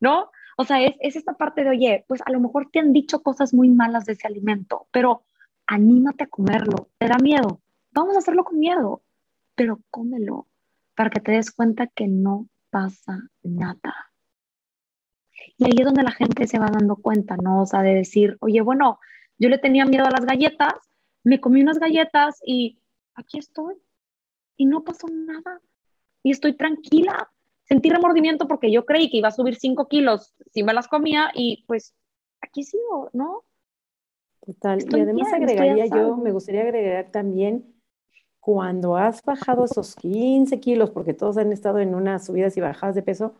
[0.01, 0.31] ¿no?
[0.57, 3.23] O sea, es, es esta parte de, oye, pues a lo mejor te han dicho
[3.23, 5.25] cosas muy malas de ese alimento, pero
[5.67, 6.89] anímate a comerlo.
[6.99, 7.61] ¿Te da miedo?
[7.93, 9.03] Vamos a hacerlo con miedo,
[9.55, 10.47] pero cómelo
[10.95, 14.13] para que te des cuenta que no pasa nada.
[15.57, 17.63] Y ahí es donde la gente se va dando cuenta, ¿no?
[17.63, 18.99] O sea, de decir, oye, bueno,
[19.39, 20.75] yo le tenía miedo a las galletas,
[21.25, 22.79] me comí unas galletas y
[23.15, 23.75] aquí estoy.
[24.57, 25.61] Y no pasó nada.
[26.23, 27.31] Y estoy tranquila.
[27.73, 31.31] Sentí remordimiento porque yo creí que iba a subir 5 kilos si me las comía
[31.35, 31.95] y pues
[32.43, 33.45] aquí sigo, ¿no?
[34.45, 34.85] Total.
[34.91, 37.75] y además agregaría yo, me gustaría agregar también
[38.41, 42.95] cuando has bajado esos 15 kilos, porque todos han estado en unas subidas y bajadas
[42.95, 43.37] de peso,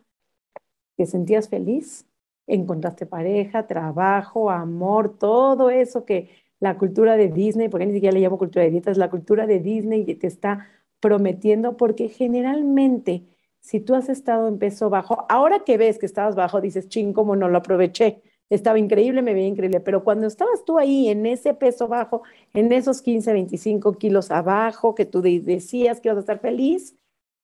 [0.97, 2.07] ¿te sentías feliz?
[2.47, 8.21] Encontraste pareja, trabajo, amor, todo eso que la cultura de Disney, porque ni siquiera le
[8.21, 13.27] llamo cultura de dietas, la cultura de Disney te está prometiendo, porque generalmente
[13.63, 17.15] si tú has estado en peso bajo, ahora que ves que estabas bajo, dices, ching,
[17.15, 18.23] cómo no lo aproveché
[18.55, 22.23] estaba increíble, me veía increíble, pero cuando estabas tú ahí en ese peso bajo,
[22.53, 26.95] en esos 15, 25 kilos abajo, que tú decías que ibas a estar feliz,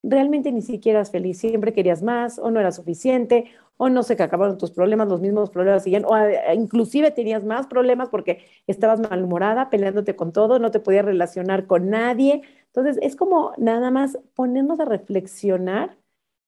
[0.02, 3.46] realmente ni siquiera eras feliz, siempre querías más o no era suficiente
[3.78, 7.44] o no sé que acabaron tus problemas, los mismos problemas siguen, o eh, inclusive tenías
[7.44, 12.42] más problemas porque estabas malhumorada, peleándote con todo, no te podías relacionar con nadie.
[12.66, 15.96] Entonces, es como nada más ponernos a reflexionar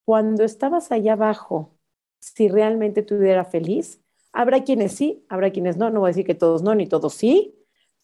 [0.05, 1.77] cuando estabas allá abajo,
[2.19, 4.01] si realmente eras feliz
[4.33, 7.13] Habrá quienes sí, habrá quienes no, no voy a decir que todos no, ni todos
[7.13, 7.55] sí,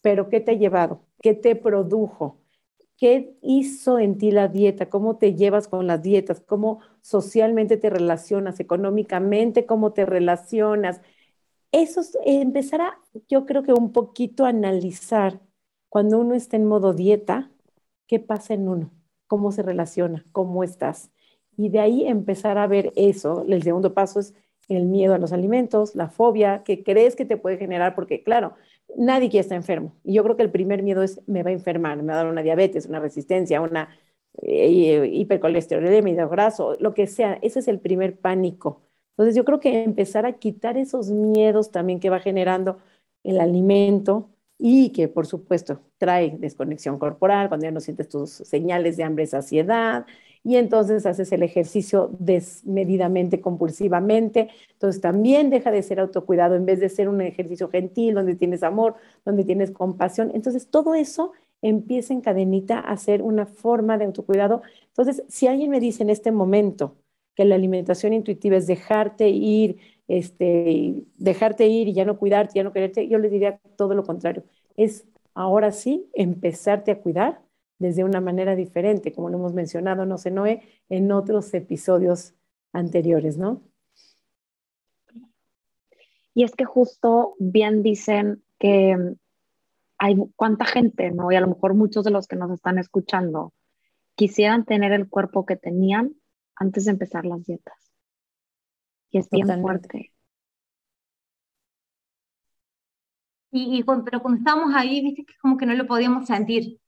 [0.02, 1.02] pero ¿qué te ha llevado?
[1.22, 2.38] ¿Qué te produjo?
[2.96, 4.90] ¿Qué hizo en ti la dieta?
[4.90, 6.40] ¿Cómo te llevas con las dietas?
[6.40, 8.60] ¿Cómo socialmente te relacionas?
[8.60, 11.00] ¿Económicamente cómo te relacionas?
[11.72, 15.40] Eso es, empezar a, yo creo que un poquito analizar
[15.88, 17.50] cuando uno está en modo dieta,
[18.06, 18.90] qué pasa en uno,
[19.26, 21.10] cómo se relaciona, cómo estás.
[21.58, 23.44] Y de ahí empezar a ver eso.
[23.48, 24.32] El segundo paso es
[24.68, 28.54] el miedo a los alimentos, la fobia que crees que te puede generar, porque claro,
[28.96, 29.94] nadie quiere estar enfermo.
[30.04, 32.16] Y yo creo que el primer miedo es, me va a enfermar, me va a
[32.24, 33.88] dar una diabetes, una resistencia, una
[34.42, 37.38] eh, hipercolesterolemia, graso, lo que sea.
[37.42, 38.82] Ese es el primer pánico.
[39.12, 42.78] Entonces yo creo que empezar a quitar esos miedos también que va generando
[43.24, 48.96] el alimento y que por supuesto trae desconexión corporal, cuando ya no sientes tus señales
[48.96, 50.06] de hambre, saciedad,
[50.44, 54.48] y entonces haces el ejercicio desmedidamente, compulsivamente.
[54.72, 58.62] Entonces también deja de ser autocuidado en vez de ser un ejercicio gentil, donde tienes
[58.62, 60.30] amor, donde tienes compasión.
[60.34, 64.62] Entonces todo eso empieza en cadenita a ser una forma de autocuidado.
[64.88, 66.96] Entonces, si alguien me dice en este momento
[67.34, 72.64] que la alimentación intuitiva es dejarte ir, este, dejarte ir y ya no cuidarte, ya
[72.64, 74.44] no quererte, yo le diría todo lo contrario.
[74.76, 77.40] Es ahora sí empezarte a cuidar
[77.78, 82.34] desde una manera diferente, como lo hemos mencionado, no sé, Noé, en otros episodios
[82.72, 83.62] anteriores, ¿no?
[86.34, 88.96] Y es que justo bien dicen que
[89.98, 91.32] hay cuánta gente, ¿no?
[91.32, 93.52] Y a lo mejor muchos de los que nos están escuchando
[94.14, 96.14] quisieran tener el cuerpo que tenían
[96.54, 97.92] antes de empezar las dietas.
[99.10, 100.12] Y es bien fuerte.
[103.50, 106.78] Y, y, pero cuando estábamos ahí, viste que como que no lo podíamos sentir.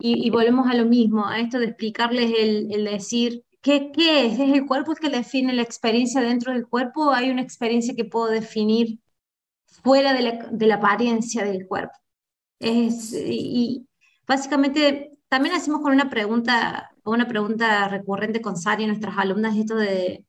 [0.00, 4.38] Y, volvemos a lo mismo, a esto de explicarles el, decir, ¿qué, ¿qué, es?
[4.38, 8.04] ¿Es el cuerpo que define la experiencia dentro del cuerpo o hay una experiencia que
[8.04, 8.98] puedo definir
[9.66, 11.92] fuera de la, de la apariencia del cuerpo?
[12.58, 13.86] Es, y
[14.26, 20.24] básicamente también hacemos con una pregunta, una pregunta recurrente con Sari, nuestras alumnas, esto de,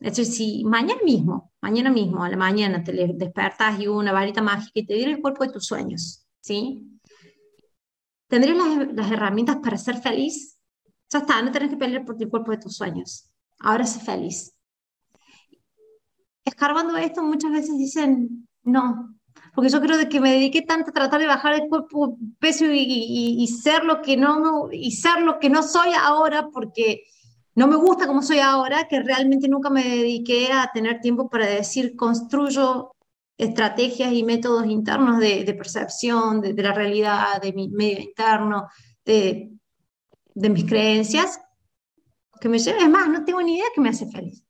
[0.00, 4.72] es si mañana mismo, mañana mismo, a la mañana te despertas y una varita mágica
[4.74, 6.95] y te diera el cuerpo de tus sueños, ¿sí?
[8.28, 8.56] ¿Tendrías
[8.92, 10.58] las, herramientas para ser feliz?
[11.10, 13.30] Ya está, no tenés que pelear por el cuerpo de tus sueños.
[13.60, 14.54] Ahora sé feliz.
[16.44, 19.16] Escarbando esto, muchas veces dicen, no,
[19.54, 22.66] porque yo creo de que me dediqué tanto a tratar de bajar el cuerpo, peso
[22.68, 27.04] y, ser lo que no y ser lo que no soy ahora, porque
[27.54, 31.46] no me gusta como soy ahora, que realmente nunca me dediqué a tener tiempo para
[31.46, 32.95] decir construyo
[33.38, 38.68] estrategias y métodos internos de, percepción de, la realidad, de mi medio interno,
[39.04, 39.50] de,
[40.34, 41.40] de mis creencias,
[42.40, 44.44] que me lleven, más, no tengo ni idea que me hace feliz.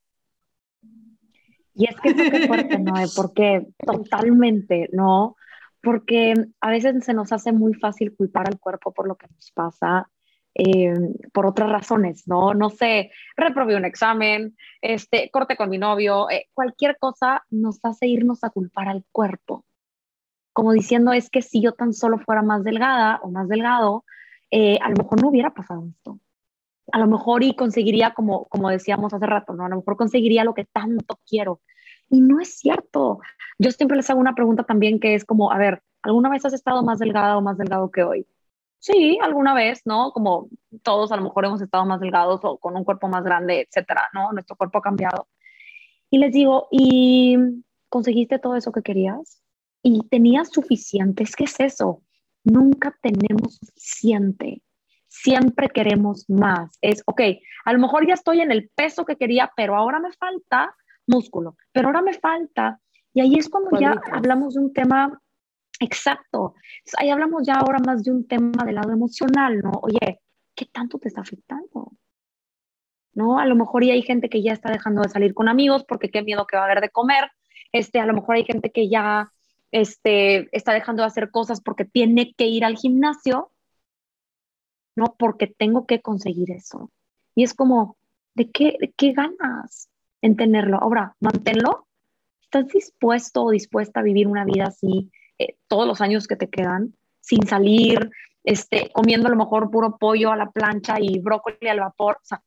[1.75, 2.94] Y es que es fuerte, ¿no?
[3.14, 5.37] Porque totalmente, ¿no?
[5.83, 9.53] Porque a veces se nos hace muy fácil culpar al cuerpo por lo que nos
[9.53, 10.09] pasa
[10.58, 10.94] eh,
[11.34, 12.54] por otras razones, ¿no?
[12.54, 18.06] No sé, reprobé un examen, este, corte con mi novio, eh, cualquier cosa nos hace
[18.06, 19.66] irnos a culpar al cuerpo.
[20.54, 24.04] Como diciendo, es que si yo tan solo fuera más delgada o más delgado,
[24.50, 26.20] eh, a lo mejor no hubiera pasado esto.
[26.92, 29.66] A lo mejor y conseguiría, como, como decíamos hace rato, ¿no?
[29.66, 31.60] A lo mejor conseguiría lo que tanto quiero.
[32.08, 33.20] Y no es cierto.
[33.58, 36.54] Yo siempre les hago una pregunta también que es como, a ver, ¿alguna vez has
[36.54, 38.26] estado más delgada o más delgado que hoy?
[38.78, 40.12] Sí, alguna vez, ¿no?
[40.12, 40.48] Como
[40.82, 44.08] todos a lo mejor hemos estado más delgados o con un cuerpo más grande, etcétera,
[44.12, 44.32] ¿no?
[44.32, 45.28] Nuestro cuerpo ha cambiado.
[46.10, 47.36] Y les digo, ¿y
[47.88, 49.42] conseguiste todo eso que querías?
[49.82, 51.24] ¿Y tenías suficiente?
[51.36, 52.02] ¿Qué es eso?
[52.44, 54.62] Nunca tenemos suficiente.
[55.08, 56.76] Siempre queremos más.
[56.80, 57.20] Es, ok,
[57.64, 60.74] a lo mejor ya estoy en el peso que quería, pero ahora me falta
[61.06, 62.80] músculo, pero ahora me falta.
[63.14, 65.20] Y ahí es cuando ya hablamos de un tema
[65.80, 66.54] exacto.
[66.98, 69.72] Ahí hablamos ya ahora más de un tema del lado emocional, ¿no?
[69.82, 70.20] Oye,
[70.54, 71.92] ¿qué tanto te está afectando?
[73.14, 73.38] ¿No?
[73.38, 76.10] A lo mejor ya hay gente que ya está dejando de salir con amigos porque
[76.10, 77.30] qué miedo que va a haber de comer.
[77.72, 79.32] Este, a lo mejor hay gente que ya
[79.70, 83.52] este, está dejando de hacer cosas porque tiene que ir al gimnasio,
[84.94, 85.16] ¿no?
[85.18, 86.90] Porque tengo que conseguir eso.
[87.34, 87.96] Y es como,
[88.34, 89.88] ¿de qué, de qué ganas?
[90.22, 90.78] en tenerlo.
[90.80, 91.86] Ahora, manténlo.
[92.42, 96.49] ¿Estás dispuesto o dispuesta a vivir una vida así eh, todos los años que te
[96.49, 98.11] quedan, sin salir,
[98.44, 102.18] este, comiendo a lo mejor puro pollo a la plancha y brócoli al vapor?
[102.22, 102.42] O sea,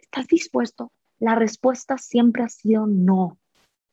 [0.00, 0.92] ¿estás dispuesto?
[1.18, 3.38] La respuesta siempre ha sido no.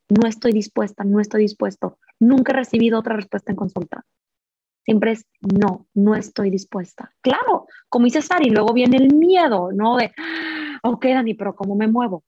[0.08, 1.98] No estoy dispuesta, no estoy dispuesto.
[2.18, 4.04] Nunca he recibido otra respuesta en consulta.
[4.84, 7.12] Siempre es no, no estoy dispuesta.
[7.20, 9.96] Claro, como dice Sari, luego viene el miedo, ¿no?
[9.96, 12.24] De, ah, ok, Dani, pero ¿cómo me muevo?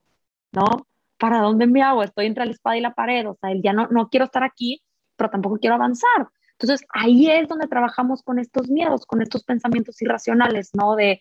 [0.53, 0.87] ¿no?
[1.19, 2.03] ¿Para dónde me hago?
[2.03, 4.83] Estoy entre la espada y la pared, o sea, ya no, no quiero estar aquí,
[5.21, 6.29] pero tampoco quiero avanzar.
[6.53, 10.97] Entonces, ahí es donde trabajamos con estos miedos, con estos pensamientos irracionales, ¿no?
[10.97, 11.21] De,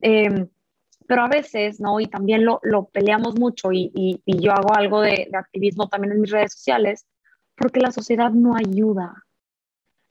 [0.00, 0.48] em,
[1.08, 1.98] pero a veces, ¿no?
[1.98, 6.12] Y también lo, lo peleamos mucho y, y, yo hago algo de, de, activismo también
[6.12, 7.06] en mis redes sociales,
[7.56, 9.14] porque la sociedad no ayuda.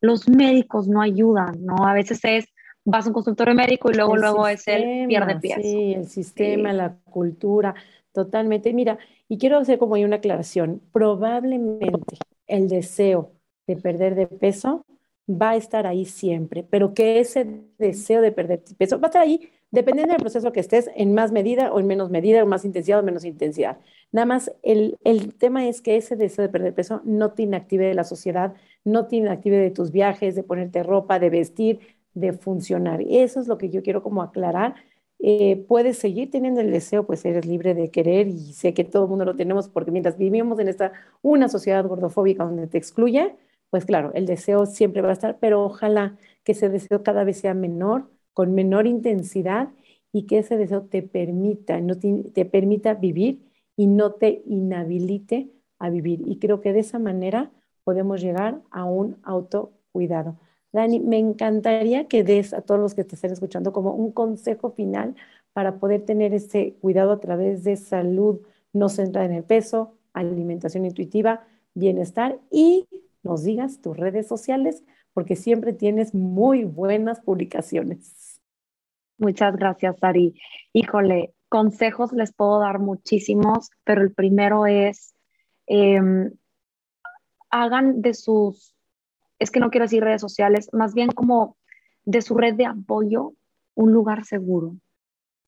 [0.01, 1.87] Los médicos no ayudan, ¿no?
[1.87, 2.45] A veces es,
[2.83, 5.59] vas a un consultorio médico y luego, luego es el pierde pies.
[5.61, 7.73] Sí, el sistema, la cultura.
[8.11, 8.73] Totalmente.
[8.73, 8.97] Mira,
[9.29, 10.81] y quiero hacer como una aclaración.
[10.91, 12.17] Probablemente
[12.49, 13.31] el deseo
[13.67, 14.85] de perder de peso
[15.29, 19.21] va a estar ahí siempre, pero que ese deseo de perder peso va a estar
[19.21, 22.65] ahí dependiendo del proceso que estés, en más medida o en menos medida, o más
[22.65, 23.77] intensidad o menos intensidad.
[24.11, 27.85] Nada más, el, el tema es que ese deseo de perder peso no te inactive
[27.85, 31.79] de la sociedad, no te inactive de tus viajes, de ponerte ropa, de vestir,
[32.15, 33.01] de funcionar.
[33.07, 34.75] Eso es lo que yo quiero como aclarar
[35.19, 39.03] eh, puedes seguir teniendo el deseo, pues eres libre de querer y sé que todo
[39.03, 43.35] el mundo lo tenemos porque mientras vivimos en esta una sociedad gordofóbica donde te excluye,
[43.69, 47.39] pues claro, el deseo siempre va a estar, pero ojalá que ese deseo cada vez
[47.39, 49.69] sea menor, con menor intensidad
[50.11, 53.41] y que ese deseo te permita, no te permita vivir
[53.75, 56.21] y no te inhabilite a vivir.
[56.27, 57.51] Y creo que de esa manera
[57.83, 60.37] podemos llegar a un autocuidado.
[60.71, 64.71] Dani, me encantaría que des a todos los que te estén escuchando como un consejo
[64.71, 65.15] final
[65.53, 70.85] para poder tener ese cuidado a través de salud no centrada en el peso, alimentación
[70.85, 72.87] intuitiva, bienestar y
[73.23, 78.41] nos digas tus redes sociales porque siempre tienes muy buenas publicaciones.
[79.17, 80.39] Muchas gracias, Ari.
[80.71, 85.13] Híjole, consejos les puedo dar muchísimos, pero el primero es,
[85.65, 86.31] em,
[87.49, 88.75] hagan de sus
[89.39, 91.57] es que no quiero decir redes sociales, más bien como
[92.05, 93.33] de su red de apoyo,
[93.75, 94.75] un lugar seguro.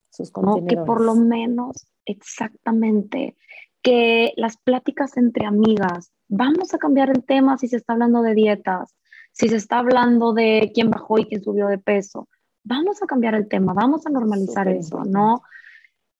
[0.09, 0.31] Sus
[0.67, 3.35] Que por lo menos, exactamente,
[3.81, 8.33] que las pláticas entre amigas, vamos a cambiar el tema si se está hablando de
[8.33, 8.95] dietas,
[9.31, 12.27] si se está hablando de quién bajó y quién subió de peso,
[12.63, 15.41] vamos a cambiar el tema, vamos a normalizar eso, ¿no?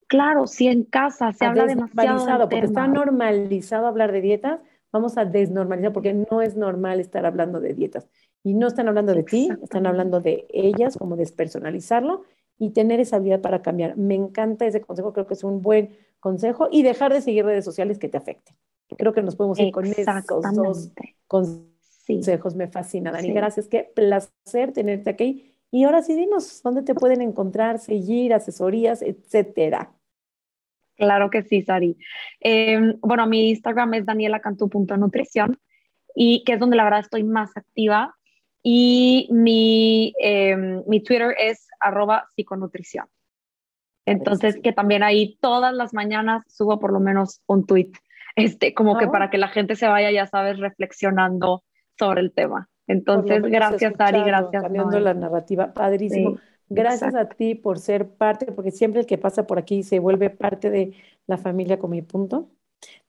[0.07, 4.59] Claro, si en casa se habla demasiado porque está normalizado hablar de dietas,
[4.91, 8.07] vamos a desnormalizar porque no es normal estar hablando de dietas.
[8.43, 12.23] Y no están hablando de ti, están hablando de ellas, como despersonalizarlo
[12.57, 13.97] y tener esa habilidad para cambiar.
[13.97, 17.65] Me encanta ese consejo, creo que es un buen consejo y dejar de seguir redes
[17.65, 18.55] sociales que te afecten.
[18.97, 20.05] Creo que nos podemos ir con esos
[20.55, 20.91] dos
[21.27, 22.55] consejos.
[22.55, 23.31] Me fascina, Dani.
[23.31, 25.55] Gracias, qué placer tenerte aquí.
[25.71, 29.93] Y ahora sí, dinos dónde te pueden encontrar, seguir, asesorías, etcétera.
[31.01, 31.97] Claro que sí, Sari.
[32.39, 35.57] Em, bueno, mi Instagram es danielacantu.nutrición
[36.13, 38.15] y que es donde la verdad estoy más activa.
[38.61, 43.07] Y mi, em, mi Twitter es arroba psiconutrición.
[44.05, 47.91] Entonces, que también ahí todas las mañanas subo por lo menos un tweet,
[48.35, 49.11] este, como que ah.
[49.11, 51.63] para que la gente se vaya, ya sabes, reflexionando
[51.97, 52.69] sobre el tema.
[52.85, 54.61] Entonces, gracias, Sari, gracias.
[54.61, 56.37] Cambiando la narrativa, padrísimo.
[56.73, 60.29] Gracias a ti por ser parte, porque siempre el que pasa por aquí se vuelve
[60.29, 60.93] parte de
[61.27, 62.49] la familia con mi punto.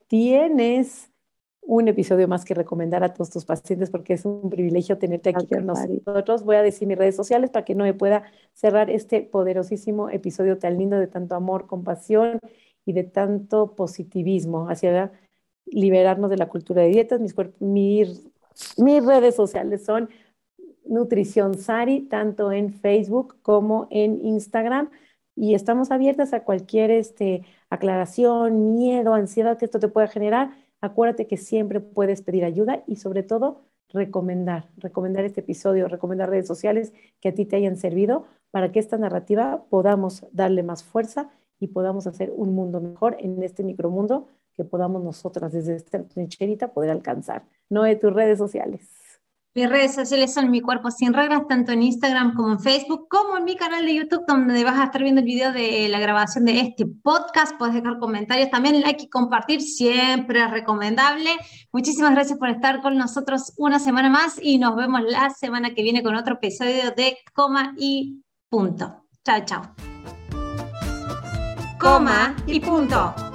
[0.08, 1.12] Tienes
[1.60, 5.46] un episodio más que recomendar a todos tus pacientes porque es un privilegio tenerte aquí
[5.46, 6.44] con nosotros.
[6.44, 10.58] Voy a decir mis redes sociales para que no me pueda cerrar este poderosísimo episodio
[10.58, 12.40] tan lindo de tanto amor, compasión
[12.84, 15.12] y de tanto positivismo hacia
[15.66, 17.20] liberarnos de la cultura de dietas.
[17.20, 18.28] Mis, mis,
[18.76, 20.08] mis redes sociales son
[20.92, 24.90] Nutrición Sari, tanto en Facebook como en Instagram.
[25.34, 30.50] Y estamos abiertas a cualquier este, aclaración, miedo, ansiedad que esto te pueda generar.
[30.82, 36.46] Acuérdate que siempre puedes pedir ayuda y sobre todo recomendar, recomendar este episodio, recomendar redes
[36.46, 41.30] sociales que a ti te hayan servido para que esta narrativa podamos darle más fuerza
[41.58, 46.72] y podamos hacer un mundo mejor en este micromundo que podamos nosotras desde esta trincherita
[46.74, 47.44] poder alcanzar.
[47.70, 49.01] No de tus redes sociales.
[49.54, 53.36] Mis redes sociales son Mi Cuerpo Sin Reglas, tanto en Instagram como en Facebook, como
[53.36, 56.46] en mi canal de YouTube, donde vas a estar viendo el video de la grabación
[56.46, 57.58] de este podcast.
[57.58, 61.32] Puedes dejar comentarios también, like y compartir, siempre es recomendable.
[61.70, 65.82] Muchísimas gracias por estar con nosotros una semana más y nos vemos la semana que
[65.82, 69.04] viene con otro episodio de Coma y Punto.
[69.22, 69.74] Chao, chao.
[71.78, 73.31] Coma y Punto.